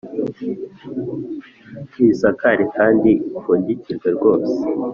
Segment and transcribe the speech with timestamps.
[1.89, 4.51] Tuyisakare kandi ipfundikrwe rwose